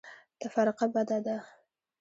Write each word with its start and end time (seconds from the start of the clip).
تفرقه 0.41 0.85
بده 0.95 1.17
ده. 1.25 1.37